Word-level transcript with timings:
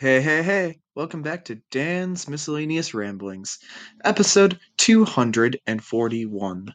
Hey, 0.00 0.20
hey, 0.20 0.44
hey, 0.44 0.78
welcome 0.94 1.22
back 1.22 1.46
to 1.46 1.56
Dan's 1.72 2.28
Miscellaneous 2.28 2.94
Ramblings, 2.94 3.58
episode 4.04 4.60
241. 4.76 6.74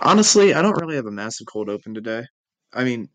Honestly, 0.00 0.54
I 0.54 0.62
don't 0.62 0.80
really 0.80 0.96
have 0.96 1.04
a 1.04 1.10
massive 1.10 1.46
cold 1.46 1.68
open 1.68 1.92
today. 1.92 2.24
I 2.72 2.84
mean, 2.84 3.10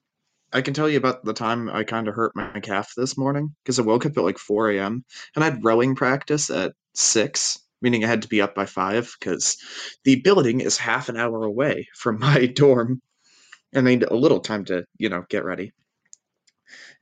I 0.53 0.61
can 0.61 0.75
tell 0.75 0.87
you 0.87 0.99
about 0.99 1.25
the 1.25 1.33
time 1.33 1.71
I 1.71 1.85
kind 1.85 2.07
of 2.07 2.13
hurt 2.13 2.35
my 2.35 2.59
calf 2.59 2.93
this 2.95 3.17
morning 3.17 3.55
because 3.63 3.79
I 3.79 3.81
woke 3.81 4.05
up 4.05 4.15
at 4.15 4.23
like 4.23 4.37
4 4.37 4.69
a.m. 4.69 5.03
and 5.35 5.43
I 5.43 5.49
had 5.49 5.65
rowing 5.65 5.95
practice 5.95 6.51
at 6.51 6.73
6, 6.93 7.57
meaning 7.81 8.05
I 8.05 8.07
had 8.09 8.21
to 8.21 8.27
be 8.27 8.43
up 8.43 8.53
by 8.53 8.67
5 8.67 9.15
because 9.19 9.57
the 10.03 10.21
building 10.21 10.61
is 10.61 10.77
half 10.77 11.09
an 11.09 11.17
hour 11.17 11.43
away 11.45 11.87
from 11.95 12.19
my 12.19 12.45
dorm 12.45 13.01
and 13.73 13.87
I 13.87 13.95
need 13.95 14.03
a 14.03 14.13
little 14.15 14.39
time 14.39 14.65
to, 14.65 14.85
you 14.99 15.09
know, 15.09 15.23
get 15.27 15.45
ready. 15.45 15.71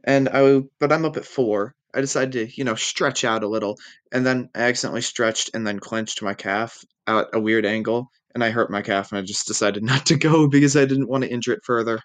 And 0.04 0.30
I, 0.30 0.62
but 0.80 0.92
I'm 0.92 1.06
up 1.06 1.18
at 1.18 1.26
4. 1.26 1.73
I 1.94 2.02
decided 2.02 2.32
to, 2.34 2.58
you 2.58 2.64
know, 2.64 2.76
stretch 2.76 3.23
out 3.23 3.44
a 3.44 3.48
little, 3.48 3.80
and 4.12 4.26
then 4.26 4.50
I 4.54 4.64
accidentally 4.64 5.02
stretched 5.02 5.52
and 5.54 5.66
then 5.66 5.80
clenched 5.80 6.22
my 6.22 6.34
calf 6.34 6.84
at 7.08 7.28
a 7.34 7.40
weird 7.40 7.66
angle, 7.66 8.12
and 8.34 8.44
I 8.44 8.50
hurt 8.50 8.70
my 8.70 8.82
calf, 8.82 9.12
and 9.12 9.20
I 9.20 9.22
just 9.22 9.48
decided 9.48 9.84
not 9.84 10.06
to 10.08 10.18
go 10.18 10.48
because 10.48 10.76
I 10.76 10.86
didn't 10.86 11.08
want 11.08 11.23
to 11.23 11.30
injure 11.30 11.54
it 11.54 11.64
further. 11.64 12.02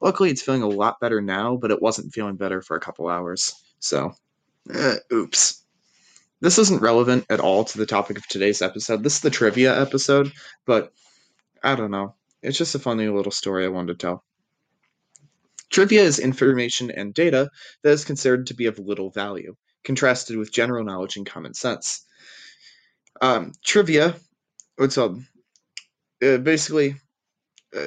Luckily, 0.00 0.30
it's 0.30 0.42
feeling 0.42 0.62
a 0.62 0.68
lot 0.68 1.00
better 1.00 1.20
now, 1.20 1.56
but 1.56 1.70
it 1.70 1.82
wasn't 1.82 2.12
feeling 2.12 2.36
better 2.36 2.62
for 2.62 2.76
a 2.76 2.80
couple 2.80 3.08
hours. 3.08 3.54
So, 3.78 4.12
eh, 4.72 4.96
oops. 5.12 5.64
This 6.40 6.58
isn't 6.58 6.80
relevant 6.80 7.26
at 7.28 7.40
all 7.40 7.64
to 7.64 7.78
the 7.78 7.86
topic 7.86 8.16
of 8.16 8.26
today's 8.26 8.62
episode. 8.62 9.02
This 9.02 9.16
is 9.16 9.20
the 9.20 9.30
trivia 9.30 9.78
episode, 9.78 10.32
but 10.66 10.92
I 11.62 11.74
don't 11.74 11.90
know. 11.90 12.14
It's 12.42 12.56
just 12.56 12.74
a 12.74 12.78
funny 12.78 13.08
little 13.08 13.32
story 13.32 13.66
I 13.66 13.68
wanted 13.68 13.98
to 13.98 14.06
tell. 14.06 14.24
Trivia 15.70 16.02
is 16.02 16.18
information 16.18 16.90
and 16.90 17.14
data 17.14 17.48
that 17.82 17.90
is 17.90 18.04
considered 18.04 18.48
to 18.48 18.54
be 18.54 18.66
of 18.66 18.78
little 18.78 19.10
value, 19.10 19.54
contrasted 19.84 20.36
with 20.36 20.52
general 20.52 20.84
knowledge 20.84 21.16
and 21.16 21.26
common 21.26 21.54
sense. 21.54 22.04
Um, 23.20 23.52
trivia, 23.64 24.16
what's 24.76 24.98
up? 24.98 25.14
Uh, 26.22 26.38
basically, 26.38 26.96
uh, 27.76 27.86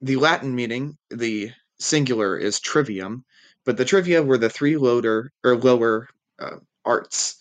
the 0.00 0.16
Latin 0.16 0.54
meaning, 0.54 0.96
the 1.10 1.52
singular 1.78 2.36
is 2.36 2.60
trivium, 2.60 3.24
but 3.64 3.76
the 3.76 3.84
trivia 3.84 4.22
were 4.22 4.38
the 4.38 4.50
three 4.50 4.76
lower 4.76 5.30
or 5.44 5.56
lower 5.56 6.08
uh, 6.38 6.56
arts 6.84 7.36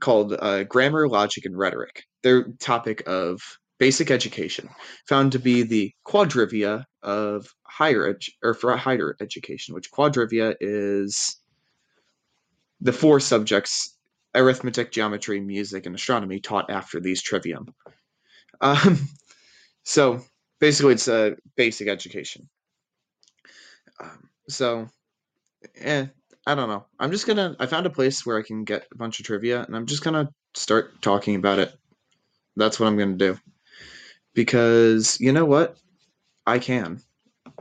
called 0.00 0.34
uh, 0.38 0.64
grammar, 0.64 1.08
logic, 1.08 1.44
and 1.44 1.56
rhetoric. 1.56 2.04
Their 2.22 2.44
topic 2.58 3.02
of 3.06 3.40
basic 3.78 4.10
education, 4.10 4.68
found 5.06 5.32
to 5.32 5.38
be 5.38 5.62
the 5.62 5.92
quadrivia 6.06 6.84
of 7.02 7.46
higher 7.62 8.08
ed- 8.08 8.22
or 8.42 8.54
for 8.54 8.76
higher 8.76 9.16
education, 9.20 9.74
which 9.74 9.90
quadrivia 9.90 10.54
is 10.60 11.36
the 12.80 12.92
four 12.92 13.20
subjects 13.20 13.96
arithmetic, 14.34 14.92
geometry, 14.92 15.40
music, 15.40 15.86
and 15.86 15.94
astronomy 15.94 16.40
taught 16.40 16.70
after 16.70 17.00
these 17.00 17.22
trivium. 17.22 17.74
Um, 18.60 19.08
so 19.84 20.20
basically, 20.60 20.94
it's 20.94 21.08
a 21.08 21.36
basic 21.56 21.88
education. 21.88 22.48
Um, 24.00 24.28
so, 24.48 24.88
eh, 25.76 26.06
I 26.46 26.54
don't 26.54 26.68
know. 26.68 26.86
I'm 26.98 27.10
just 27.10 27.26
gonna. 27.26 27.56
I 27.58 27.66
found 27.66 27.86
a 27.86 27.90
place 27.90 28.24
where 28.24 28.38
I 28.38 28.42
can 28.42 28.64
get 28.64 28.86
a 28.92 28.96
bunch 28.96 29.20
of 29.20 29.26
trivia, 29.26 29.62
and 29.62 29.76
I'm 29.76 29.86
just 29.86 30.04
gonna 30.04 30.30
start 30.54 31.02
talking 31.02 31.34
about 31.34 31.58
it. 31.58 31.74
That's 32.56 32.80
what 32.80 32.86
I'm 32.86 32.96
gonna 32.96 33.16
do. 33.16 33.38
Because 34.38 35.18
you 35.20 35.32
know 35.32 35.44
what, 35.44 35.76
I 36.46 36.60
can. 36.60 37.00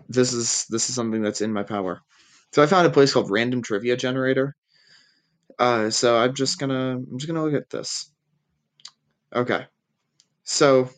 This 0.10 0.32
is 0.32 0.68
this 0.70 0.90
is 0.90 0.96
something 0.96 1.24
that's 1.24 1.42
in 1.42 1.52
my 1.52 1.64
power. 1.64 2.02
So 2.52 2.62
I 2.62 2.68
found 2.68 2.86
a 2.86 2.92
place 2.92 3.12
called 3.12 3.32
Random 3.32 3.64
Trivia 3.64 3.98
Generator. 3.98 4.56
Uh, 5.58 5.90
so 5.90 6.16
I'm 6.16 6.36
just 6.36 6.60
gonna 6.60 6.98
I'm 6.98 7.18
just 7.18 7.28
gonna 7.28 7.44
look 7.44 7.60
at 7.60 7.72
this. 7.72 8.12
Okay, 9.36 9.66
so 10.44 10.92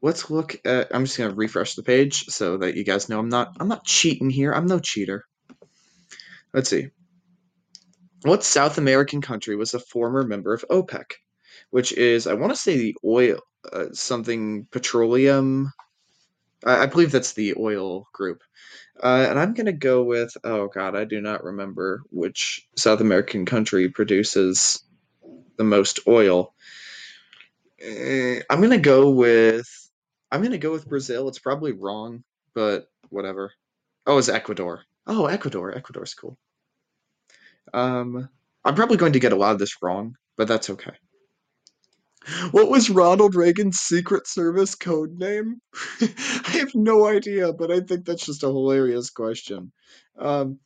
let's 0.00 0.30
look 0.30 0.56
at. 0.64 0.94
I'm 0.94 1.04
just 1.04 1.18
gonna 1.18 1.34
refresh 1.34 1.74
the 1.74 1.82
page 1.82 2.24
so 2.28 2.56
that 2.56 2.74
you 2.74 2.84
guys 2.84 3.10
know 3.10 3.18
I'm 3.18 3.28
not 3.28 3.54
I'm 3.60 3.68
not 3.68 3.84
cheating 3.84 4.30
here. 4.30 4.50
I'm 4.50 4.64
no 4.64 4.78
cheater. 4.78 5.24
Let's 6.54 6.70
see. 6.70 6.88
What 8.22 8.42
South 8.42 8.78
American 8.78 9.20
country 9.20 9.56
was 9.56 9.74
a 9.74 9.78
former 9.78 10.22
member 10.22 10.54
of 10.54 10.64
OPEC, 10.70 11.04
which 11.68 11.92
is 11.92 12.26
I 12.26 12.32
want 12.32 12.54
to 12.54 12.58
say 12.58 12.78
the 12.78 12.96
oil 13.04 13.40
uh, 13.72 13.86
something 13.92 14.66
petroleum. 14.70 15.72
I, 16.64 16.82
I 16.82 16.86
believe 16.86 17.12
that's 17.12 17.32
the 17.32 17.54
oil 17.58 18.08
group. 18.12 18.42
Uh, 19.02 19.26
and 19.28 19.38
I'm 19.38 19.54
gonna 19.54 19.72
go 19.72 20.02
with 20.04 20.36
oh 20.44 20.68
god, 20.68 20.94
I 20.94 21.04
do 21.04 21.20
not 21.20 21.44
remember 21.44 22.02
which 22.10 22.68
South 22.76 23.00
American 23.00 23.44
country 23.44 23.88
produces 23.88 24.82
the 25.56 25.64
most 25.64 26.00
oil. 26.06 26.54
Uh, 27.84 28.40
I'm 28.48 28.60
gonna 28.60 28.78
go 28.78 29.10
with 29.10 29.68
I'm 30.30 30.42
gonna 30.42 30.58
go 30.58 30.72
with 30.72 30.88
Brazil. 30.88 31.28
It's 31.28 31.40
probably 31.40 31.72
wrong, 31.72 32.22
but 32.54 32.88
whatever. 33.08 33.52
Oh, 34.06 34.18
it's 34.18 34.28
Ecuador. 34.28 34.82
Oh, 35.06 35.26
Ecuador. 35.26 35.74
Ecuador's 35.74 36.14
cool. 36.14 36.38
Um, 37.72 38.28
I'm 38.64 38.74
probably 38.74 38.96
going 38.96 39.12
to 39.14 39.20
get 39.20 39.32
a 39.32 39.36
lot 39.36 39.52
of 39.52 39.58
this 39.58 39.82
wrong, 39.82 40.16
but 40.36 40.48
that's 40.48 40.70
okay. 40.70 40.92
What 42.52 42.70
was 42.70 42.90
Ronald 42.90 43.34
Reagan's 43.34 43.78
Secret 43.78 44.26
Service 44.26 44.74
code 44.74 45.18
name? 45.18 45.60
I 46.00 46.50
have 46.52 46.74
no 46.74 47.06
idea, 47.06 47.52
but 47.52 47.70
I 47.70 47.80
think 47.80 48.06
that's 48.06 48.26
just 48.26 48.42
a 48.42 48.46
hilarious 48.46 49.10
question. 49.10 49.72
Um, 50.18 50.58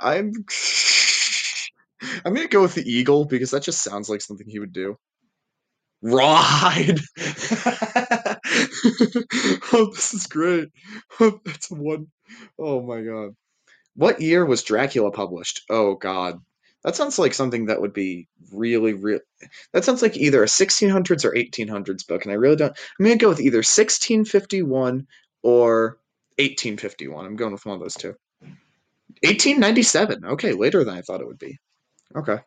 I'm 0.00 0.32
I'm 2.24 2.34
gonna 2.34 2.48
go 2.48 2.62
with 2.62 2.74
the 2.74 2.90
eagle 2.90 3.24
because 3.24 3.50
that 3.50 3.62
just 3.62 3.82
sounds 3.82 4.08
like 4.08 4.20
something 4.20 4.46
he 4.48 4.58
would 4.58 4.72
do. 4.72 4.96
Rawhide. 6.02 7.00
oh, 9.72 9.90
this 9.94 10.12
is 10.12 10.26
great. 10.26 10.68
Oh, 11.18 11.40
that's 11.44 11.70
one. 11.70 12.08
Oh 12.58 12.82
my 12.82 13.02
god. 13.02 13.30
What 13.96 14.20
year 14.20 14.44
was 14.44 14.62
Dracula 14.62 15.10
published? 15.10 15.62
Oh 15.70 15.94
god. 15.94 16.40
That 16.84 16.96
sounds 16.96 17.18
like 17.18 17.32
something 17.32 17.66
that 17.66 17.80
would 17.80 17.94
be 17.94 18.28
really, 18.52 18.92
real. 18.92 19.20
That 19.72 19.84
sounds 19.84 20.02
like 20.02 20.18
either 20.18 20.42
a 20.42 20.46
1600s 20.46 21.24
or 21.24 21.32
1800s 21.32 22.06
book, 22.06 22.24
and 22.24 22.32
I 22.32 22.36
really 22.36 22.56
don't. 22.56 22.76
I'm 22.98 23.06
gonna 23.06 23.16
go 23.16 23.30
with 23.30 23.40
either 23.40 23.58
1651 23.58 25.06
or 25.42 25.98
1851. 26.38 27.24
I'm 27.24 27.36
going 27.36 27.52
with 27.52 27.64
one 27.64 27.76
of 27.76 27.80
those 27.80 27.94
two. 27.94 28.14
1897. 29.22 30.24
Okay, 30.26 30.52
later 30.52 30.84
than 30.84 30.94
I 30.94 31.00
thought 31.00 31.20
it 31.20 31.26
would 31.26 31.38
be. 31.38 31.58
Okay. 32.14 32.38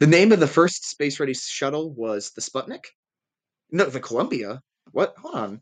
The 0.00 0.06
name 0.06 0.32
of 0.32 0.40
the 0.40 0.46
first 0.46 0.90
space 0.90 1.20
ready 1.20 1.32
shuttle 1.34 1.92
was 1.92 2.32
the 2.32 2.40
Sputnik? 2.40 2.86
No, 3.70 3.84
the 3.84 4.00
Columbia. 4.00 4.60
What? 4.90 5.14
Hold 5.18 5.34
on. 5.34 5.60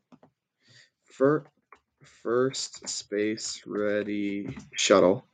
For 1.05 1.47
first 2.23 2.89
space 2.89 3.63
ready 3.67 4.57
shuttle. 4.75 5.27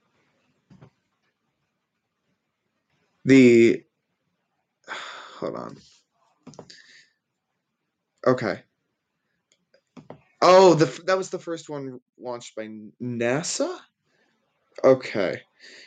The 3.25 3.85
hold 5.39 5.57
on. 5.57 5.77
Okay. 8.27 8.63
Oh, 10.43 10.75
the 10.75 10.87
that 11.05 11.19
was 11.19 11.31
the 11.31 11.39
first 11.39 11.69
one 11.69 12.01
launched 12.19 12.55
by 12.57 12.69
NASA? 13.03 13.79
Okay. 14.85 15.41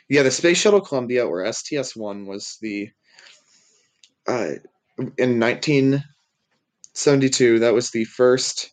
Yeah, 0.09 0.23
the 0.23 0.31
Space 0.31 0.57
Shuttle 0.59 0.81
Columbia 0.81 1.25
or 1.25 1.45
STS-1 1.51 2.25
was 2.27 2.57
the 2.61 2.89
uh 4.27 4.53
in 5.17 5.39
1972 5.39 7.59
that 7.59 7.73
was 7.73 7.91
the 7.91 8.05
first 8.05 8.71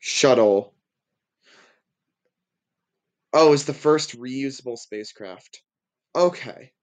shuttle 0.00 0.74
Oh, 3.32 3.48
it 3.48 3.50
was 3.50 3.64
the 3.64 3.74
first 3.74 4.16
reusable 4.16 4.78
spacecraft. 4.78 5.62
Okay. 6.14 6.73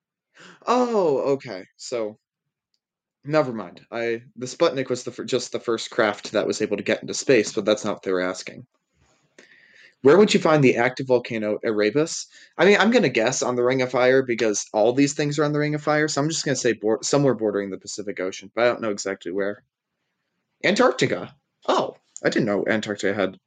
Oh, 0.65 1.17
okay. 1.33 1.65
So 1.77 2.17
never 3.23 3.53
mind. 3.53 3.85
I 3.91 4.23
the 4.35 4.45
Sputnik 4.45 4.89
was 4.89 5.03
the 5.03 5.25
just 5.25 5.51
the 5.51 5.59
first 5.59 5.91
craft 5.91 6.31
that 6.31 6.47
was 6.47 6.61
able 6.61 6.77
to 6.77 6.83
get 6.83 7.01
into 7.01 7.13
space, 7.13 7.53
but 7.53 7.65
that's 7.65 7.85
not 7.85 7.95
what 7.95 8.03
they 8.03 8.11
were 8.11 8.21
asking. 8.21 8.65
Where 10.03 10.17
would 10.17 10.33
you 10.33 10.39
find 10.39 10.63
the 10.63 10.77
active 10.77 11.07
volcano 11.07 11.59
Erebus? 11.63 12.25
I 12.57 12.65
mean, 12.65 12.77
I'm 12.79 12.89
gonna 12.89 13.09
guess 13.09 13.43
on 13.43 13.55
the 13.55 13.63
Ring 13.63 13.83
of 13.83 13.91
Fire 13.91 14.23
because 14.23 14.65
all 14.73 14.93
these 14.93 15.13
things 15.13 15.37
are 15.37 15.43
on 15.43 15.53
the 15.53 15.59
Ring 15.59 15.75
of 15.75 15.83
Fire, 15.83 16.07
so 16.07 16.21
I'm 16.21 16.29
just 16.29 16.43
gonna 16.43 16.55
say 16.55 16.73
bor- 16.73 17.03
somewhere 17.03 17.35
bordering 17.35 17.69
the 17.69 17.77
Pacific 17.77 18.19
Ocean, 18.19 18.51
but 18.55 18.63
I 18.63 18.67
don't 18.67 18.81
know 18.81 18.89
exactly 18.89 19.31
where. 19.31 19.63
Antarctica. 20.63 21.35
Oh, 21.67 21.95
I 22.23 22.29
didn't 22.29 22.45
know 22.45 22.65
Antarctica 22.67 23.13
had. 23.13 23.37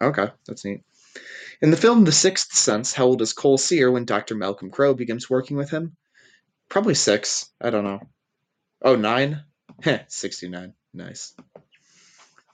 Okay, 0.00 0.28
that's 0.46 0.64
neat. 0.64 0.82
In 1.62 1.70
the 1.70 1.76
film 1.76 2.04
The 2.04 2.12
Sixth 2.12 2.54
Sense, 2.54 2.92
how 2.92 3.06
old 3.06 3.22
is 3.22 3.32
Cole 3.32 3.58
Sear 3.58 3.90
when 3.90 4.04
Dr. 4.04 4.34
Malcolm 4.34 4.70
Crowe 4.70 4.94
begins 4.94 5.30
working 5.30 5.56
with 5.56 5.70
him? 5.70 5.96
Probably 6.68 6.94
six. 6.94 7.50
I 7.60 7.70
don't 7.70 7.84
know. 7.84 8.00
Oh, 8.82 8.96
nine? 8.96 9.44
Heh, 9.82 10.00
69. 10.08 10.74
Nice. 10.92 11.34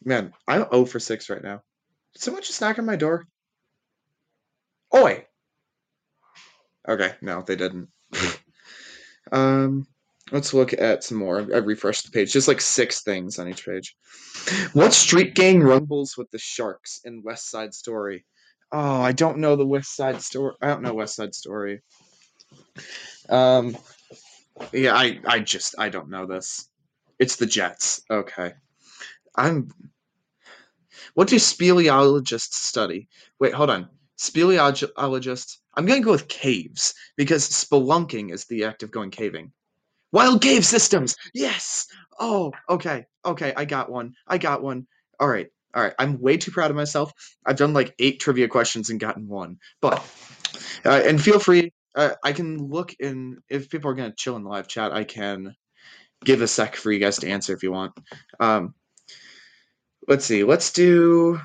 Man, 0.04 0.32
I'm 0.48 0.66
0 0.70 0.86
for 0.86 0.98
6 0.98 1.30
right 1.30 1.42
now. 1.42 1.62
Did 2.14 2.22
someone 2.22 2.42
just 2.42 2.60
knock 2.60 2.78
on 2.78 2.86
my 2.86 2.96
door? 2.96 3.26
Oi! 4.94 5.24
Okay, 6.88 7.14
no, 7.20 7.42
they 7.42 7.56
didn't. 7.56 7.88
Um, 9.32 9.86
let's 10.32 10.54
look 10.54 10.72
at 10.72 11.04
some 11.04 11.18
more. 11.18 11.38
I 11.38 11.58
refreshed 11.58 12.04
the 12.06 12.10
page. 12.10 12.32
Just 12.32 12.48
like 12.48 12.60
six 12.60 13.02
things 13.02 13.38
on 13.38 13.48
each 13.48 13.64
page. 13.64 13.96
What 14.72 14.92
street 14.92 15.34
gang 15.34 15.60
rumbles 15.60 16.16
with 16.16 16.30
the 16.30 16.38
sharks 16.38 17.00
in 17.04 17.22
West 17.22 17.50
Side 17.50 17.74
Story? 17.74 18.24
Oh, 18.72 19.00
I 19.00 19.12
don't 19.12 19.38
know 19.38 19.56
the 19.56 19.66
West 19.66 19.94
Side 19.94 20.22
Story. 20.22 20.54
I 20.60 20.68
don't 20.68 20.82
know 20.82 20.94
West 20.94 21.16
Side 21.16 21.34
Story. 21.34 21.82
Um, 23.28 23.76
yeah, 24.72 24.94
I, 24.94 25.20
I 25.26 25.40
just, 25.40 25.74
I 25.78 25.88
don't 25.88 26.10
know 26.10 26.26
this. 26.26 26.68
It's 27.18 27.36
the 27.36 27.46
Jets. 27.46 28.02
Okay. 28.10 28.54
I'm. 29.36 29.70
What 31.14 31.28
do 31.28 31.36
speleologists 31.36 32.54
study? 32.54 33.08
Wait, 33.38 33.54
hold 33.54 33.70
on. 33.70 33.88
Speleologists. 34.18 35.58
I'm 35.74 35.86
going 35.86 36.00
to 36.00 36.04
go 36.04 36.12
with 36.12 36.28
caves 36.28 36.94
because 37.16 37.48
spelunking 37.48 38.32
is 38.32 38.46
the 38.46 38.64
act 38.64 38.82
of 38.82 38.90
going 38.90 39.10
caving. 39.10 39.52
Wild 40.12 40.42
cave 40.42 40.64
systems. 40.64 41.16
Yes. 41.34 41.86
Oh, 42.18 42.52
okay. 42.68 43.06
Okay, 43.24 43.52
I 43.56 43.64
got 43.64 43.90
one. 43.90 44.14
I 44.26 44.38
got 44.38 44.62
one. 44.62 44.86
All 45.18 45.28
right. 45.28 45.48
All 45.74 45.82
right. 45.82 45.94
I'm 45.98 46.20
way 46.20 46.36
too 46.36 46.50
proud 46.50 46.70
of 46.70 46.76
myself. 46.76 47.12
I've 47.46 47.56
done 47.56 47.74
like 47.74 47.94
eight 47.98 48.20
trivia 48.20 48.48
questions 48.48 48.90
and 48.90 48.98
gotten 48.98 49.28
one. 49.28 49.58
But 49.80 50.02
uh, 50.84 51.02
and 51.04 51.20
feel 51.22 51.38
free. 51.38 51.72
Uh, 51.94 52.10
I 52.22 52.32
can 52.32 52.68
look 52.68 52.94
in 52.98 53.38
if 53.48 53.70
people 53.70 53.90
are 53.90 53.94
gonna 53.94 54.14
chill 54.16 54.36
in 54.36 54.44
the 54.44 54.48
live 54.48 54.68
chat. 54.68 54.92
I 54.92 55.04
can 55.04 55.54
give 56.24 56.42
a 56.42 56.48
sec 56.48 56.76
for 56.76 56.92
you 56.92 56.98
guys 56.98 57.18
to 57.18 57.28
answer 57.28 57.54
if 57.54 57.62
you 57.62 57.72
want. 57.72 57.92
Um, 58.38 58.74
let's 60.06 60.24
see. 60.24 60.44
Let's 60.44 60.72
do. 60.72 61.40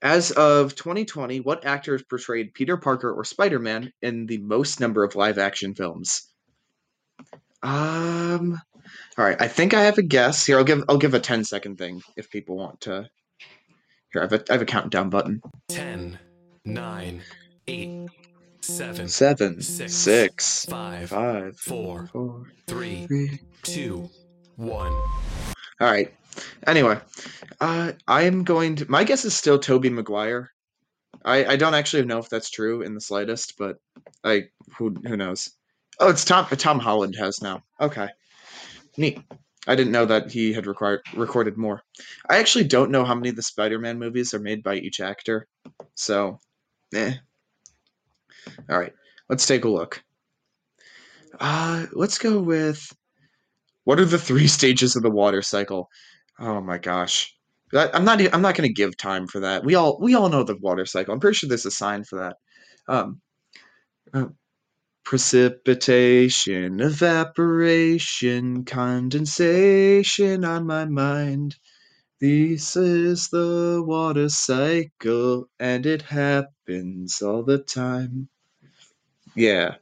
As 0.00 0.30
of 0.30 0.76
2020, 0.76 1.40
what 1.40 1.64
actors 1.64 2.04
portrayed 2.04 2.54
Peter 2.54 2.76
Parker 2.76 3.12
or 3.12 3.24
Spider 3.24 3.58
Man 3.58 3.92
in 4.00 4.26
the 4.26 4.38
most 4.38 4.78
number 4.78 5.02
of 5.02 5.16
live 5.16 5.38
action 5.38 5.74
films? 5.74 6.28
Um. 7.62 8.60
All 9.16 9.24
right. 9.24 9.40
I 9.40 9.48
think 9.48 9.74
I 9.74 9.82
have 9.82 9.98
a 9.98 10.02
guess 10.02 10.46
here. 10.46 10.58
I'll 10.58 10.64
give 10.64 10.84
I'll 10.88 10.98
give 10.98 11.14
a 11.14 11.20
10 11.20 11.44
second 11.44 11.76
thing 11.76 12.02
if 12.16 12.30
people 12.30 12.56
want 12.56 12.80
to. 12.82 13.08
Here, 14.12 14.22
I 14.22 14.24
have 14.24 14.32
a, 14.32 14.44
I 14.48 14.52
have 14.54 14.62
a 14.62 14.66
countdown 14.66 15.10
button. 15.10 15.42
10, 15.68 16.18
9, 16.64 17.22
8, 17.66 18.08
7, 18.60 19.08
Seven, 19.08 19.62
Six, 19.62 19.94
six, 19.94 20.64
five, 20.66 21.10
five, 21.10 21.58
four, 21.58 22.06
four, 22.08 22.52
3, 22.66 23.06
three. 23.06 23.40
2, 23.62 24.08
1. 24.56 24.72
All 24.72 25.02
right. 25.80 26.12
Anyway, 26.66 26.98
uh, 27.60 27.92
I'm 28.06 28.44
going 28.44 28.76
to. 28.76 28.90
My 28.90 29.04
guess 29.04 29.24
is 29.24 29.34
still 29.34 29.58
Tobey 29.58 29.90
Maguire. 29.90 30.50
I, 31.24 31.44
I 31.44 31.56
don't 31.56 31.74
actually 31.74 32.04
know 32.04 32.18
if 32.18 32.28
that's 32.28 32.50
true 32.50 32.82
in 32.82 32.94
the 32.94 33.00
slightest, 33.00 33.54
but 33.58 33.78
I 34.24 34.48
who 34.76 34.94
who 35.06 35.16
knows. 35.16 35.50
Oh, 36.00 36.10
it's 36.10 36.24
Tom 36.24 36.46
Tom 36.46 36.78
Holland 36.78 37.16
has 37.16 37.42
now. 37.42 37.62
Okay, 37.80 38.08
neat. 38.96 39.20
I 39.66 39.74
didn't 39.74 39.92
know 39.92 40.06
that 40.06 40.30
he 40.30 40.52
had 40.52 40.66
required 40.66 41.00
recorded 41.14 41.56
more. 41.56 41.82
I 42.28 42.38
actually 42.38 42.64
don't 42.64 42.90
know 42.90 43.04
how 43.04 43.14
many 43.14 43.28
of 43.30 43.36
the 43.36 43.42
Spider-Man 43.42 43.98
movies 43.98 44.32
are 44.32 44.38
made 44.38 44.62
by 44.62 44.76
each 44.76 45.00
actor, 45.00 45.46
so, 45.94 46.38
eh. 46.94 47.14
All 48.70 48.78
right, 48.78 48.92
let's 49.28 49.46
take 49.46 49.64
a 49.64 49.68
look. 49.68 50.02
Uh, 51.40 51.86
let's 51.92 52.18
go 52.18 52.40
with 52.40 52.92
what 53.84 54.00
are 54.00 54.04
the 54.04 54.18
three 54.18 54.46
stages 54.58 54.96
of 54.96 55.02
the 55.02 55.10
water 55.10 55.42
cycle? 55.42 55.88
Oh 56.38 56.60
my 56.60 56.78
gosh. 56.78 57.34
That, 57.72 57.94
I'm 57.94 58.04
not. 58.04 58.20
I'm 58.32 58.40
not 58.40 58.54
going 58.54 58.68
to 58.68 58.72
give 58.72 58.96
time 58.96 59.26
for 59.26 59.40
that. 59.40 59.64
We 59.64 59.74
all. 59.74 59.98
We 60.00 60.14
all 60.14 60.30
know 60.30 60.42
the 60.42 60.56
water 60.56 60.86
cycle. 60.86 61.12
I'm 61.12 61.20
pretty 61.20 61.36
sure 61.36 61.48
there's 61.48 61.66
a 61.66 61.70
sign 61.70 62.04
for 62.04 62.20
that. 62.20 62.36
Um, 62.90 63.20
uh, 64.14 64.28
precipitation, 65.04 66.80
evaporation, 66.80 68.64
condensation 68.64 70.44
on 70.44 70.66
my 70.66 70.84
mind. 70.86 71.56
This 72.20 72.74
is 72.74 73.28
the 73.28 73.82
water 73.86 74.28
cycle, 74.28 75.48
and 75.60 75.86
it 75.86 76.02
happens 76.02 77.22
all 77.22 77.44
the 77.44 77.58
time. 77.58 78.28
Yeah. 79.36 79.76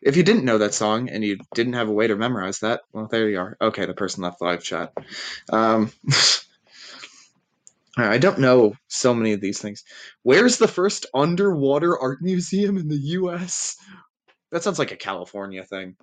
If 0.00 0.16
you 0.16 0.22
didn't 0.22 0.44
know 0.44 0.58
that 0.58 0.74
song 0.74 1.08
and 1.08 1.24
you 1.24 1.38
didn't 1.54 1.72
have 1.72 1.88
a 1.88 1.92
way 1.92 2.06
to 2.06 2.14
memorize 2.14 2.60
that, 2.60 2.82
well, 2.92 3.08
there 3.10 3.28
you 3.28 3.40
are. 3.40 3.56
Okay, 3.60 3.86
the 3.86 3.94
person 3.94 4.22
left 4.22 4.38
the 4.38 4.44
live 4.44 4.62
chat. 4.62 4.92
Um, 5.50 5.90
I 7.96 8.18
don't 8.18 8.38
know 8.38 8.74
so 8.86 9.12
many 9.12 9.32
of 9.32 9.40
these 9.40 9.60
things. 9.60 9.82
Where's 10.22 10.58
the 10.58 10.68
first 10.68 11.06
underwater 11.12 11.98
art 11.98 12.22
museum 12.22 12.78
in 12.78 12.86
the 12.86 12.96
U.S.? 12.96 13.76
That 14.52 14.62
sounds 14.62 14.78
like 14.78 14.92
a 14.92 14.96
California 14.96 15.64
thing. 15.64 15.96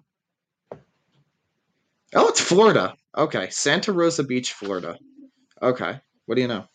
Oh, 2.13 2.27
it's 2.27 2.41
Florida. 2.41 2.97
Okay, 3.17 3.49
Santa 3.51 3.93
Rosa 3.93 4.25
Beach, 4.25 4.51
Florida. 4.51 4.99
Okay, 5.61 5.99
what 6.25 6.35
do 6.35 6.41
you 6.41 6.47
know? 6.47 6.65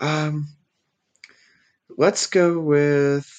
Um, 0.00 0.48
let's 1.96 2.26
go 2.26 2.58
with 2.58 3.30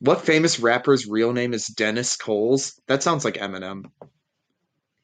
what 0.00 0.22
famous 0.22 0.58
rapper's 0.58 1.06
real 1.06 1.32
name 1.32 1.54
is 1.54 1.66
Dennis 1.66 2.16
Coles? 2.16 2.80
That 2.88 3.02
sounds 3.02 3.24
like 3.24 3.34
Eminem. 3.34 3.84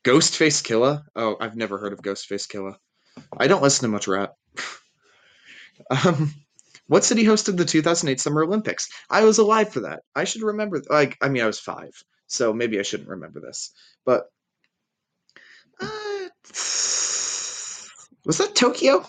Ghostface 0.04 0.62
Killah? 0.62 1.04
Oh, 1.14 1.36
I've 1.40 1.56
never 1.56 1.78
heard 1.78 1.92
of 1.92 2.02
Ghostface 2.02 2.48
Killah. 2.48 2.76
I 3.36 3.46
don't 3.46 3.62
listen 3.62 3.82
to 3.82 3.92
much 3.92 4.08
rap. 4.08 4.34
um, 6.04 6.34
what 6.88 7.04
city 7.04 7.24
hosted 7.24 7.56
the 7.56 7.64
2008 7.64 8.20
Summer 8.20 8.42
Olympics? 8.42 8.88
I 9.10 9.24
was 9.24 9.38
alive 9.38 9.72
for 9.72 9.80
that. 9.80 10.00
I 10.14 10.24
should 10.24 10.42
remember. 10.42 10.82
Like, 10.88 11.16
I 11.20 11.28
mean, 11.28 11.42
I 11.42 11.46
was 11.46 11.60
five, 11.60 11.92
so 12.26 12.52
maybe 12.52 12.78
I 12.78 12.82
shouldn't 12.82 13.10
remember 13.10 13.40
this. 13.40 13.72
But 14.04 14.24
uh, 15.80 16.28
was 18.28 18.38
that 18.38 18.54
Tokyo? 18.54 19.04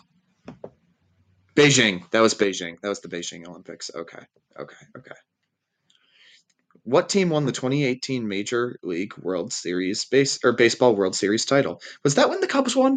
Beijing. 1.53 2.09
That 2.11 2.21
was 2.21 2.33
Beijing. 2.33 2.79
That 2.81 2.87
was 2.87 3.01
the 3.01 3.09
Beijing 3.09 3.45
Olympics. 3.45 3.91
Okay. 3.93 4.23
Okay. 4.57 4.75
Okay. 4.97 5.15
What 6.83 7.09
team 7.09 7.29
won 7.29 7.45
the 7.45 7.51
2018 7.51 8.25
Major 8.29 8.79
League 8.81 9.17
World 9.17 9.51
Series 9.51 10.05
base 10.05 10.39
or 10.41 10.53
baseball 10.53 10.95
World 10.95 11.17
Series 11.17 11.43
title? 11.45 11.81
Was 12.01 12.15
that 12.15 12.29
when 12.29 12.39
the 12.39 12.47
Cubs 12.47 12.77
won? 12.77 12.93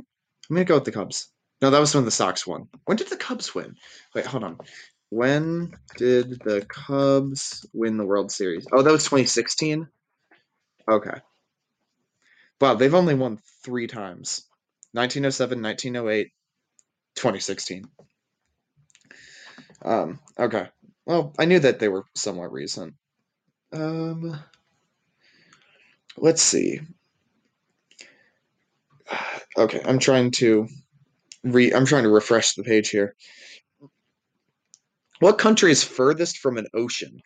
I'm 0.48 0.56
gonna 0.56 0.64
go 0.64 0.76
with 0.76 0.84
the 0.84 0.92
Cubs. 0.92 1.28
No, 1.60 1.70
that 1.70 1.80
was 1.80 1.92
when 1.92 2.04
the 2.04 2.12
Sox 2.12 2.46
won. 2.46 2.68
When 2.84 2.96
did 2.96 3.10
the 3.10 3.16
Cubs 3.16 3.52
win? 3.52 3.74
Wait, 4.14 4.24
hold 4.24 4.44
on. 4.44 4.58
When 5.10 5.72
did 5.96 6.40
the 6.44 6.64
Cubs 6.68 7.66
win 7.72 7.96
the 7.96 8.06
World 8.06 8.30
Series? 8.30 8.64
Oh, 8.72 8.82
that 8.82 8.92
was 8.92 9.04
2016. 9.04 9.88
Okay. 10.88 11.20
Wow, 12.60 12.74
they've 12.74 12.94
only 12.94 13.14
won 13.14 13.40
three 13.64 13.88
times 13.88 14.44
1907, 14.92 15.62
1908, 15.62 16.30
2016. 17.14 17.84
Um, 19.84 20.20
okay. 20.38 20.68
Well, 21.06 21.34
I 21.38 21.46
knew 21.46 21.58
that 21.58 21.78
they 21.78 21.88
were 21.88 22.04
somewhat 22.14 22.52
recent. 22.52 22.94
Um, 23.72 24.38
let's 26.16 26.42
see. 26.42 26.80
Okay, 29.56 29.82
I'm 29.84 29.98
trying 29.98 30.30
to 30.32 30.68
re 31.44 31.72
I'm 31.72 31.84
trying 31.84 32.04
to 32.04 32.08
refresh 32.08 32.54
the 32.54 32.62
page 32.62 32.88
here. 32.88 33.14
What 35.20 35.38
country 35.38 35.70
is 35.70 35.84
furthest 35.84 36.38
from 36.38 36.56
an 36.56 36.66
ocean? 36.74 37.20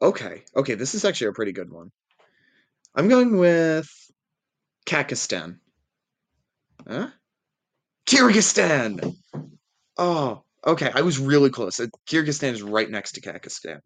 Okay, 0.00 0.42
okay, 0.56 0.74
this 0.74 0.94
is 0.94 1.04
actually 1.04 1.28
a 1.28 1.32
pretty 1.32 1.52
good 1.52 1.70
one. 1.70 1.92
I'm 2.94 3.08
going 3.08 3.38
with 3.38 3.88
Kazakhstan. 4.84 5.58
Huh? 6.88 7.08
Kyrgyzstan. 8.06 9.16
Oh, 9.96 10.42
okay. 10.66 10.90
I 10.92 11.02
was 11.02 11.18
really 11.18 11.50
close. 11.50 11.80
Uh, 11.80 11.86
Kyrgyzstan 12.08 12.52
is 12.52 12.62
right 12.62 12.90
next 12.90 13.12
to 13.12 13.20
Kazakhstan. 13.20 13.80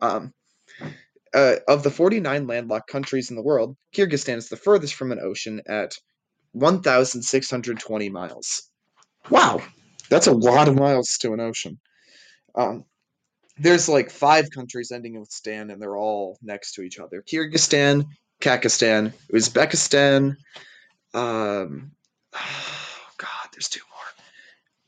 Um, 0.00 0.32
uh, 1.32 1.56
of 1.68 1.82
the 1.82 1.90
49 1.90 2.46
landlocked 2.46 2.90
countries 2.90 3.30
in 3.30 3.36
the 3.36 3.42
world, 3.42 3.76
Kyrgyzstan 3.94 4.36
is 4.36 4.48
the 4.48 4.56
furthest 4.56 4.94
from 4.94 5.12
an 5.12 5.20
ocean 5.20 5.62
at 5.68 5.96
1,620 6.52 8.08
miles. 8.10 8.62
Wow, 9.28 9.62
that's 10.08 10.26
a 10.26 10.32
lot 10.32 10.68
of 10.68 10.74
miles 10.74 11.18
to 11.20 11.32
an 11.32 11.40
ocean. 11.40 11.78
Um, 12.54 12.84
there's 13.58 13.88
like 13.88 14.10
five 14.10 14.50
countries 14.50 14.90
ending 14.90 15.18
with 15.20 15.30
Stan, 15.30 15.70
and 15.70 15.80
they're 15.80 15.96
all 15.96 16.38
next 16.42 16.72
to 16.74 16.82
each 16.82 16.98
other: 16.98 17.22
Kyrgyzstan, 17.22 18.06
Kazakhstan, 18.40 19.12
Uzbekistan. 19.32 20.36
Um, 21.14 21.92
oh 22.34 23.08
God, 23.18 23.48
there's 23.52 23.68
two 23.68 23.80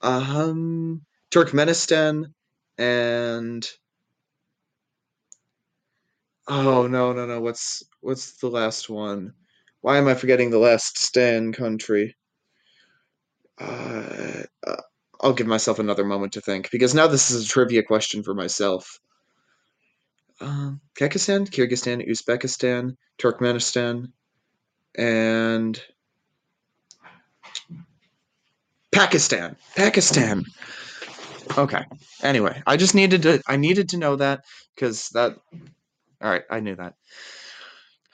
more. 0.02 0.12
Um, 0.12 1.02
Turkmenistan 1.30 2.32
and 2.78 3.68
oh 6.48 6.86
no 6.88 7.12
no 7.12 7.26
no 7.26 7.40
what's 7.40 7.84
what's 8.00 8.38
the 8.38 8.48
last 8.50 8.90
one? 8.90 9.34
Why 9.80 9.98
am 9.98 10.08
I 10.08 10.14
forgetting 10.14 10.50
the 10.50 10.58
last 10.58 10.98
Stan 10.98 11.52
country? 11.52 12.16
Uh, 13.60 14.42
uh, 14.66 14.76
I'll 15.20 15.34
give 15.34 15.46
myself 15.46 15.78
another 15.78 16.04
moment 16.04 16.34
to 16.34 16.40
think 16.40 16.70
because 16.70 16.94
now 16.94 17.06
this 17.06 17.30
is 17.30 17.44
a 17.44 17.48
trivia 17.48 17.82
question 17.82 18.22
for 18.22 18.34
myself. 18.34 19.00
um, 20.40 20.80
Kyrgyzstan, 20.98 21.48
Kyrgyzstan, 21.48 22.08
Uzbekistan, 22.08 22.96
Turkmenistan, 23.18 24.12
and 24.96 25.82
Pakistan. 28.92 29.56
Pakistan. 29.74 30.44
Okay. 31.56 31.84
Anyway, 32.22 32.62
I 32.66 32.76
just 32.76 32.94
needed 32.94 33.22
to 33.22 33.42
I 33.46 33.56
needed 33.56 33.88
to 33.90 33.98
know 33.98 34.16
that 34.16 34.44
because 34.74 35.08
that 35.10 35.36
all 36.22 36.30
right, 36.30 36.44
I 36.50 36.60
knew 36.60 36.76
that. 36.76 36.94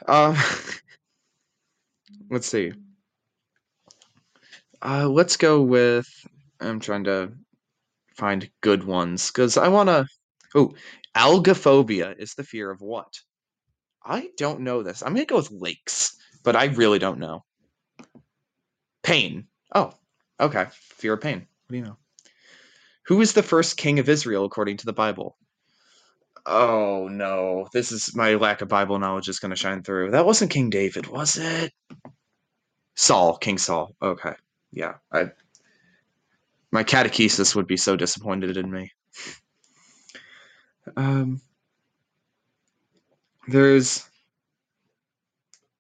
Um 0.07 0.37
let's 2.31 2.47
see. 2.47 2.73
Uh 4.83 5.09
let's 5.09 5.37
go 5.37 5.63
with 5.63 6.07
I'm 6.61 6.81
trying 6.81 7.05
to 7.05 7.33
find 8.17 8.51
good 8.61 8.85
ones 8.85 9.31
cuz 9.31 9.57
I 9.57 9.69
want 9.69 9.89
to 9.89 10.07
Oh, 10.55 10.75
algophobia 11.15 12.15
is 12.19 12.35
the 12.35 12.45
fear 12.45 12.71
of 12.71 12.81
what? 12.81 13.13
I 14.05 14.31
don't 14.39 14.61
know 14.61 14.83
this. 14.83 15.03
I'm 15.03 15.15
to 15.15 15.25
go 15.27 15.37
with 15.37 15.51
lakes, 15.51 16.17
but 16.43 16.57
I 16.57 16.67
really 16.67 16.99
don't 16.99 17.19
know. 17.19 17.45
Pain. 19.03 19.49
Oh, 19.75 19.93
okay. 20.41 20.67
Fear 20.73 21.15
of 21.15 21.21
pain. 21.21 21.39
What 21.39 21.71
do 21.71 21.77
you 21.77 21.85
know? 21.85 21.97
Who 23.07 23.21
is 23.21 23.33
the 23.33 23.43
first 23.43 23.77
king 23.77 23.99
of 23.99 24.09
Israel 24.09 24.45
according 24.45 24.77
to 24.79 24.87
the 24.87 24.93
Bible? 24.93 25.37
Oh 26.45 27.09
no, 27.09 27.69
this 27.73 27.93
is 27.93 28.15
my 28.15 28.35
lack 28.35 28.63
of 28.63 28.69
Bible 28.69 28.99
knowledge 28.99 29.29
is 29.29 29.39
going 29.39 29.51
to 29.51 29.57
shine 29.57 29.83
through. 29.83 30.13
That 30.13 30.27
wasn't 30.27 30.51
King 30.51 30.71
David, 30.71 31.07
was 31.07 31.37
it? 31.37 31.73
Saul, 32.97 33.37
King 33.37 33.59
Saul. 33.59 33.95
Okay, 34.01 34.33
yeah. 34.73 34.95
I 35.13 35.31
my 36.71 36.85
catechesis 36.85 37.55
would 37.55 37.67
be 37.67 37.77
so 37.77 37.97
disappointed 37.97 38.57
in 38.57 38.71
me. 38.71 38.93
Um, 40.97 41.41
there's 43.47 44.09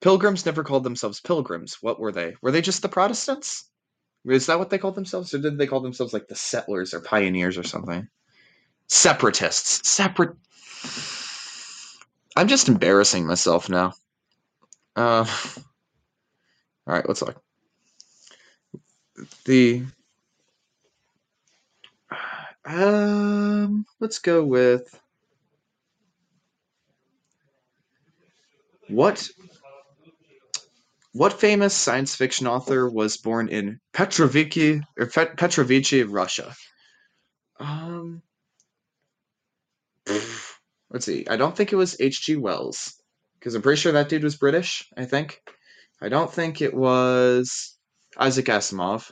pilgrims 0.00 0.46
never 0.46 0.64
called 0.64 0.84
themselves 0.84 1.20
pilgrims. 1.20 1.78
What 1.80 1.98
were 1.98 2.12
they? 2.12 2.34
Were 2.40 2.50
they 2.50 2.62
just 2.62 2.82
the 2.82 2.88
Protestants? 2.88 3.68
Is 4.26 4.46
that 4.46 4.58
what 4.58 4.70
they 4.70 4.78
called 4.78 4.94
themselves, 4.94 5.32
or 5.32 5.38
did 5.38 5.58
they 5.58 5.66
call 5.66 5.80
themselves 5.80 6.12
like 6.12 6.28
the 6.28 6.34
settlers 6.34 6.92
or 6.92 7.00
pioneers 7.00 7.56
or 7.56 7.62
something? 7.62 8.08
Separatists. 8.88 9.88
Separate. 9.88 10.36
I'm 12.36 12.48
just 12.48 12.68
embarrassing 12.68 13.26
myself 13.26 13.68
now. 13.68 13.94
Uh, 14.96 15.26
all 16.86 16.94
right, 16.94 17.08
let's 17.08 17.22
look. 17.22 17.42
The 19.44 19.84
um, 22.64 23.86
let's 24.00 24.18
go 24.18 24.44
with 24.44 25.00
what 28.88 29.28
what 31.18 31.40
famous 31.40 31.74
science 31.74 32.14
fiction 32.14 32.46
author 32.46 32.88
was 32.88 33.16
born 33.16 33.48
in 33.48 33.80
Petroviki 33.92 34.80
or 34.96 35.06
Pet- 35.06 35.36
Petrovichi, 35.36 36.06
Russia? 36.08 36.54
Um, 37.58 38.22
let's 40.90 41.04
see. 41.04 41.26
I 41.28 41.36
don't 41.36 41.56
think 41.56 41.72
it 41.72 41.76
was 41.76 42.00
H.G. 42.00 42.36
Wells 42.36 42.94
because 43.34 43.56
I'm 43.56 43.62
pretty 43.62 43.80
sure 43.80 43.90
that 43.92 44.08
dude 44.08 44.22
was 44.22 44.36
British. 44.36 44.88
I 44.96 45.06
think. 45.06 45.42
I 46.00 46.08
don't 46.08 46.32
think 46.32 46.62
it 46.62 46.72
was 46.72 47.76
Isaac 48.16 48.46
Asimov. 48.46 49.10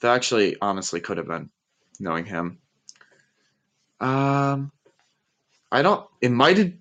That 0.00 0.14
actually, 0.14 0.56
honestly, 0.62 1.02
could 1.02 1.18
have 1.18 1.28
been, 1.28 1.50
knowing 1.98 2.24
him. 2.24 2.58
Um, 4.00 4.72
I 5.70 5.82
don't. 5.82 6.08
It 6.22 6.30
might 6.30 6.56
have. 6.56 6.72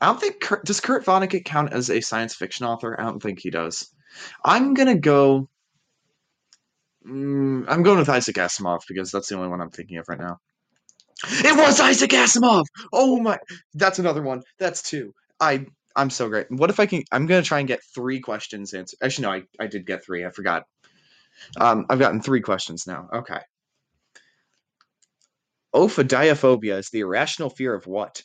I 0.00 0.06
don't 0.06 0.20
think. 0.20 0.40
Kurt, 0.40 0.64
does 0.64 0.80
Kurt 0.80 1.04
Vonnegut 1.04 1.44
count 1.44 1.72
as 1.72 1.90
a 1.90 2.00
science 2.00 2.34
fiction 2.34 2.66
author? 2.66 2.98
I 2.98 3.04
don't 3.04 3.22
think 3.22 3.40
he 3.40 3.50
does. 3.50 3.88
I'm 4.44 4.74
gonna 4.74 4.98
go. 4.98 5.48
Mm, 7.06 7.64
I'm 7.68 7.82
going 7.82 7.98
with 7.98 8.08
Isaac 8.08 8.36
Asimov 8.36 8.80
because 8.88 9.10
that's 9.10 9.28
the 9.28 9.36
only 9.36 9.48
one 9.48 9.60
I'm 9.60 9.70
thinking 9.70 9.98
of 9.98 10.08
right 10.08 10.18
now. 10.18 10.38
It 11.24 11.56
was 11.56 11.80
Isaac 11.80 12.10
Asimov. 12.10 12.64
Oh 12.92 13.20
my! 13.20 13.38
That's 13.74 13.98
another 13.98 14.22
one. 14.22 14.42
That's 14.58 14.82
two. 14.82 15.14
I 15.38 15.66
I'm 15.94 16.10
so 16.10 16.28
great. 16.28 16.46
What 16.50 16.70
if 16.70 16.80
I 16.80 16.86
can? 16.86 17.02
I'm 17.12 17.26
gonna 17.26 17.42
try 17.42 17.58
and 17.58 17.68
get 17.68 17.82
three 17.94 18.20
questions 18.20 18.72
answered. 18.72 18.98
Actually, 19.02 19.22
no, 19.22 19.32
I 19.32 19.42
I 19.64 19.66
did 19.66 19.86
get 19.86 20.04
three. 20.04 20.24
I 20.24 20.30
forgot. 20.30 20.64
Um, 21.58 21.86
I've 21.88 21.98
gotten 21.98 22.20
three 22.20 22.40
questions 22.40 22.86
now. 22.86 23.08
Okay. 23.12 23.40
Ophidiophobia 25.74 26.78
is 26.78 26.90
the 26.90 27.00
irrational 27.00 27.50
fear 27.50 27.74
of 27.74 27.86
what? 27.86 28.22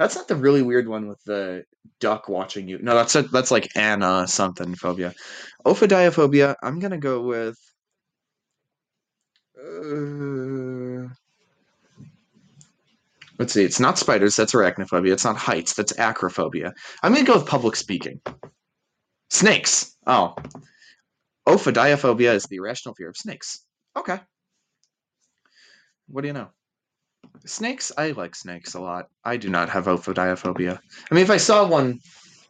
That's 0.00 0.16
not 0.16 0.28
the 0.28 0.36
really 0.36 0.62
weird 0.62 0.88
one 0.88 1.08
with 1.08 1.22
the 1.24 1.64
duck 1.98 2.28
watching 2.28 2.68
you. 2.68 2.78
No, 2.78 2.94
that's 2.94 3.14
a, 3.16 3.22
that's 3.22 3.50
like 3.50 3.68
Anna 3.76 4.26
something 4.26 4.74
phobia. 4.74 5.12
Ophidiophobia. 5.66 6.54
I'm 6.62 6.78
gonna 6.78 6.98
go 6.98 7.22
with. 7.22 7.58
Uh, 9.58 11.12
let's 13.38 13.52
see. 13.52 13.64
It's 13.64 13.80
not 13.80 13.98
spiders. 13.98 14.36
That's 14.36 14.54
arachnophobia. 14.54 15.12
It's 15.12 15.24
not 15.24 15.36
heights. 15.36 15.74
That's 15.74 15.92
acrophobia. 15.92 16.72
I'm 17.02 17.12
gonna 17.12 17.26
go 17.26 17.34
with 17.34 17.46
public 17.46 17.76
speaking. 17.76 18.20
Snakes. 19.28 19.94
Oh. 20.06 20.34
Ophidiophobia 21.46 22.34
is 22.34 22.44
the 22.44 22.56
irrational 22.56 22.94
fear 22.94 23.10
of 23.10 23.16
snakes. 23.16 23.64
Okay. 23.96 24.18
What 26.08 26.22
do 26.22 26.28
you 26.28 26.32
know? 26.32 26.48
Snakes, 27.46 27.92
I 27.96 28.10
like 28.12 28.34
snakes 28.34 28.74
a 28.74 28.80
lot. 28.80 29.08
I 29.24 29.36
do 29.36 29.48
not 29.48 29.70
have 29.70 29.86
ophidiophobia. 29.86 30.78
I 31.10 31.14
mean, 31.14 31.24
if 31.24 31.30
I 31.30 31.38
saw 31.38 31.66
one 31.66 32.00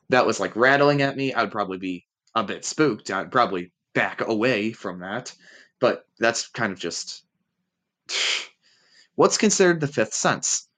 that 0.08 0.26
was 0.26 0.40
like 0.40 0.56
rattling 0.56 1.02
at 1.02 1.16
me, 1.16 1.32
I'd 1.32 1.52
probably 1.52 1.78
be 1.78 2.06
a 2.34 2.42
bit 2.42 2.64
spooked. 2.64 3.10
I'd 3.10 3.32
probably 3.32 3.72
back 3.94 4.20
away 4.20 4.72
from 4.72 5.00
that. 5.00 5.32
But 5.80 6.04
that's 6.18 6.48
kind 6.48 6.72
of 6.72 6.78
just. 6.78 7.24
What's 9.14 9.38
considered 9.38 9.80
the 9.80 9.86
fifth 9.86 10.14
sense? 10.14 10.68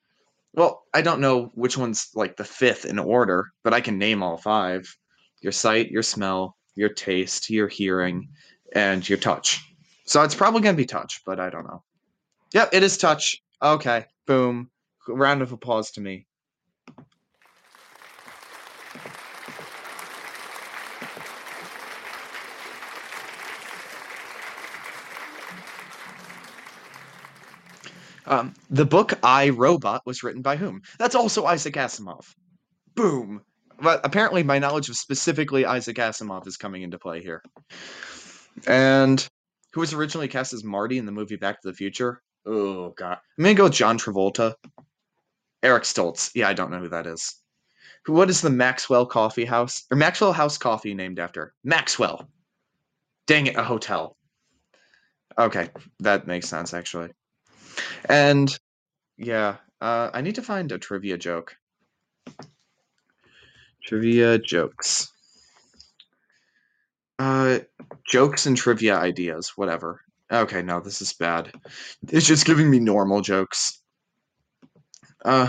Well, 0.54 0.84
I 0.92 1.02
don't 1.02 1.20
know 1.20 1.50
which 1.54 1.78
one's 1.78 2.10
like 2.14 2.36
the 2.36 2.44
fifth 2.44 2.84
in 2.84 2.98
order, 2.98 3.52
but 3.62 3.72
I 3.72 3.80
can 3.80 3.98
name 3.98 4.22
all 4.22 4.36
five 4.36 4.96
your 5.40 5.52
sight, 5.52 5.90
your 5.90 6.02
smell, 6.02 6.56
your 6.74 6.88
taste, 6.88 7.50
your 7.50 7.68
hearing, 7.68 8.28
and 8.72 9.06
your 9.06 9.18
touch. 9.18 9.60
So 10.04 10.22
it's 10.22 10.34
probably 10.34 10.60
going 10.62 10.74
to 10.74 10.80
be 10.80 10.86
touch, 10.86 11.22
but 11.26 11.40
I 11.40 11.50
don't 11.50 11.66
know. 11.66 11.82
Yep, 12.54 12.70
it 12.72 12.82
is 12.82 12.96
touch. 12.96 13.42
Okay, 13.62 14.06
boom. 14.26 14.70
Round 15.06 15.40
of 15.40 15.52
applause 15.52 15.92
to 15.92 16.00
me. 16.00 16.26
Um, 28.26 28.54
the 28.70 28.84
book 28.84 29.12
I 29.22 29.50
Robot 29.50 30.02
was 30.06 30.22
written 30.22 30.42
by 30.42 30.56
whom? 30.56 30.80
That's 30.98 31.14
also 31.14 31.44
Isaac 31.44 31.74
Asimov. 31.74 32.24
Boom. 32.96 33.42
But 33.80 34.00
apparently, 34.04 34.42
my 34.42 34.58
knowledge 34.58 34.88
of 34.88 34.96
specifically 34.96 35.66
Isaac 35.66 35.96
Asimov 35.96 36.46
is 36.46 36.56
coming 36.56 36.82
into 36.82 36.98
play 36.98 37.20
here. 37.20 37.42
And 38.66 39.24
who 39.72 39.80
was 39.80 39.92
originally 39.92 40.28
cast 40.28 40.52
as 40.52 40.64
Marty 40.64 40.98
in 40.98 41.06
the 41.06 41.12
movie 41.12 41.36
Back 41.36 41.60
to 41.62 41.68
the 41.68 41.74
Future? 41.74 42.22
Oh 42.44 42.90
god, 42.90 43.18
I'm 43.38 43.44
gonna 43.44 43.54
go 43.54 43.64
with 43.64 43.72
John 43.72 43.98
Travolta. 43.98 44.54
Eric 45.62 45.84
Stoltz. 45.84 46.32
Yeah, 46.34 46.48
I 46.48 46.54
don't 46.54 46.70
know 46.70 46.80
who 46.80 46.88
that 46.88 47.06
is. 47.06 47.36
What 48.06 48.30
is 48.30 48.40
the 48.40 48.50
Maxwell 48.50 49.06
Coffee 49.06 49.44
House 49.44 49.84
or 49.90 49.96
Maxwell 49.96 50.32
House 50.32 50.58
Coffee 50.58 50.94
named 50.94 51.20
after? 51.20 51.54
Maxwell. 51.62 52.28
Dang 53.28 53.46
it, 53.46 53.56
a 53.56 53.62
hotel. 53.62 54.16
Okay, 55.38 55.70
that 56.00 56.26
makes 56.26 56.48
sense 56.48 56.74
actually. 56.74 57.10
And 58.08 58.52
yeah, 59.16 59.56
uh, 59.80 60.10
I 60.12 60.20
need 60.20 60.34
to 60.34 60.42
find 60.42 60.72
a 60.72 60.78
trivia 60.78 61.16
joke. 61.16 61.56
Trivia 63.84 64.38
jokes. 64.38 65.12
Uh, 67.18 67.60
jokes 68.10 68.46
and 68.46 68.56
trivia 68.56 68.96
ideas, 68.96 69.52
whatever. 69.54 70.00
Okay, 70.32 70.62
no, 70.62 70.80
this 70.80 71.02
is 71.02 71.12
bad. 71.12 71.52
It's 72.08 72.26
just 72.26 72.46
giving 72.46 72.70
me 72.70 72.78
normal 72.78 73.20
jokes. 73.20 73.82
Uh, 75.22 75.46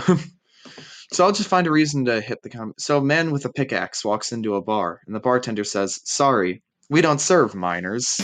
so 1.12 1.24
I'll 1.24 1.32
just 1.32 1.48
find 1.48 1.66
a 1.66 1.72
reason 1.72 2.04
to 2.04 2.20
hit 2.20 2.42
the 2.42 2.50
com. 2.50 2.74
So, 2.78 2.98
a 2.98 3.04
man 3.04 3.30
with 3.30 3.46
a 3.46 3.52
pickaxe 3.52 4.04
walks 4.04 4.32
into 4.32 4.56
a 4.56 4.62
bar, 4.62 5.00
and 5.06 5.14
the 5.14 5.20
bartender 5.20 5.64
says, 5.64 6.00
"Sorry, 6.04 6.62
we 6.90 7.00
don't 7.00 7.20
serve 7.20 7.54
minors." 7.54 8.20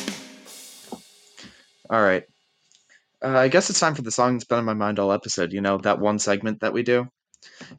All 1.88 2.02
right. 2.02 2.25
Uh, 3.25 3.38
I 3.38 3.49
guess 3.49 3.71
it's 3.71 3.81
time 3.81 3.95
for 3.95 4.02
the 4.02 4.11
song 4.11 4.35
that's 4.35 4.45
been 4.45 4.59
on 4.59 4.64
my 4.64 4.75
mind 4.75 4.99
all 4.99 5.12
episode. 5.12 5.52
You 5.52 5.62
know 5.62 5.79
that 5.79 5.99
one 5.99 6.19
segment 6.19 6.61
that 6.61 6.75
we 6.75 6.83
do, 6.83 7.09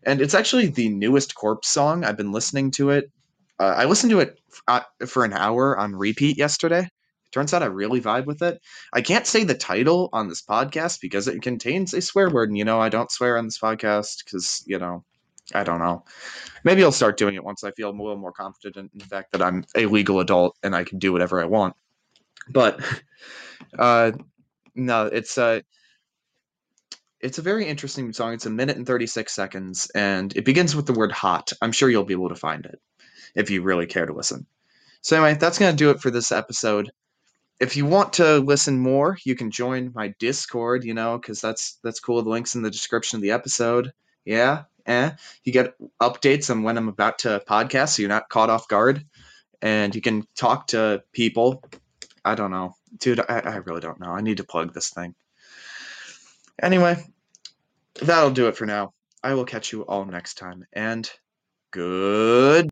and 0.03 0.21
it's 0.21 0.33
actually 0.33 0.67
the 0.67 0.89
newest 0.89 1.35
Corpse 1.35 1.69
song. 1.69 2.03
I've 2.03 2.17
been 2.17 2.31
listening 2.31 2.71
to 2.71 2.89
it. 2.89 3.11
Uh, 3.59 3.75
I 3.77 3.85
listened 3.85 4.09
to 4.09 4.21
it 4.21 4.39
f- 4.51 4.61
uh, 4.67 5.05
for 5.05 5.23
an 5.23 5.33
hour 5.33 5.77
on 5.77 5.95
repeat 5.95 6.39
yesterday. 6.39 6.87
Turns 7.31 7.53
out 7.53 7.63
I 7.63 7.67
really 7.67 8.01
vibe 8.01 8.25
with 8.25 8.41
it. 8.41 8.61
I 8.93 9.01
can't 9.01 9.25
say 9.27 9.43
the 9.43 9.55
title 9.55 10.09
on 10.13 10.27
this 10.27 10.41
podcast 10.41 10.99
because 11.01 11.27
it 11.27 11.41
contains 11.41 11.93
a 11.93 12.01
swear 12.01 12.29
word, 12.29 12.49
and 12.49 12.57
you 12.57 12.65
know 12.65 12.79
I 12.79 12.89
don't 12.89 13.11
swear 13.11 13.37
on 13.37 13.45
this 13.45 13.59
podcast 13.59 14.23
because 14.23 14.63
you 14.65 14.79
know 14.79 15.03
I 15.53 15.63
don't 15.63 15.79
know. 15.79 16.03
Maybe 16.63 16.83
I'll 16.83 16.91
start 16.91 17.17
doing 17.17 17.35
it 17.35 17.43
once 17.43 17.63
I 17.63 17.71
feel 17.71 17.89
a 17.89 17.91
little 17.91 18.17
more 18.17 18.31
confident 18.31 18.91
in 18.93 18.99
the 18.99 19.05
fact 19.05 19.31
that 19.31 19.41
I'm 19.41 19.65
a 19.75 19.85
legal 19.85 20.19
adult 20.19 20.57
and 20.63 20.75
I 20.75 20.83
can 20.83 20.99
do 20.99 21.11
whatever 21.11 21.41
I 21.41 21.45
want. 21.45 21.75
But 22.49 22.81
uh, 23.79 24.11
no, 24.75 25.05
it's 25.07 25.37
uh, 25.37 25.61
it's 27.19 27.37
a 27.37 27.43
very 27.43 27.67
interesting 27.67 28.11
song. 28.13 28.33
It's 28.33 28.45
a 28.45 28.49
minute 28.49 28.77
and 28.77 28.87
36 28.87 29.33
seconds, 29.33 29.91
and 29.93 30.35
it 30.35 30.45
begins 30.45 30.75
with 30.75 30.85
the 30.85 30.93
word 30.93 31.11
hot. 31.11 31.51
I'm 31.61 31.71
sure 31.71 31.89
you'll 31.89 32.03
be 32.03 32.13
able 32.13 32.29
to 32.29 32.35
find 32.35 32.65
it 32.65 32.79
if 33.35 33.49
you 33.49 33.61
really 33.61 33.85
care 33.85 34.05
to 34.05 34.13
listen. 34.13 34.45
So, 35.01 35.15
anyway, 35.15 35.37
that's 35.39 35.57
going 35.57 35.71
to 35.71 35.77
do 35.77 35.89
it 35.91 35.99
for 35.99 36.11
this 36.11 36.31
episode. 36.31 36.91
If 37.61 37.77
you 37.77 37.85
want 37.85 38.13
to 38.13 38.39
listen 38.39 38.79
more, 38.79 39.19
you 39.23 39.35
can 39.35 39.51
join 39.51 39.91
my 39.93 40.15
Discord, 40.17 40.83
you 40.83 40.95
know, 40.95 41.19
because 41.19 41.39
that's 41.39 41.77
that's 41.83 41.99
cool. 41.99 42.23
The 42.23 42.29
link's 42.29 42.55
in 42.55 42.63
the 42.63 42.71
description 42.71 43.17
of 43.17 43.21
the 43.21 43.31
episode. 43.31 43.93
Yeah, 44.25 44.63
eh. 44.87 45.11
You 45.43 45.53
get 45.53 45.75
updates 46.01 46.49
on 46.49 46.63
when 46.63 46.75
I'm 46.75 46.89
about 46.89 47.19
to 47.19 47.39
podcast, 47.47 47.89
so 47.89 48.01
you're 48.01 48.09
not 48.09 48.29
caught 48.29 48.49
off 48.49 48.67
guard. 48.67 49.05
And 49.61 49.93
you 49.93 50.01
can 50.01 50.25
talk 50.35 50.67
to 50.67 51.03
people. 51.13 51.63
I 52.25 52.33
don't 52.33 52.49
know. 52.49 52.75
Dude, 52.97 53.19
I, 53.19 53.41
I 53.41 53.55
really 53.57 53.81
don't 53.81 53.99
know. 53.99 54.09
I 54.09 54.21
need 54.21 54.37
to 54.37 54.43
plug 54.43 54.73
this 54.73 54.89
thing. 54.89 55.13
Anyway, 56.59 57.05
that'll 58.01 58.31
do 58.31 58.47
it 58.47 58.57
for 58.57 58.65
now. 58.65 58.93
I 59.23 59.35
will 59.35 59.45
catch 59.45 59.71
you 59.71 59.83
all 59.83 60.03
next 60.03 60.39
time, 60.39 60.65
and 60.73 61.07
good 61.69 62.70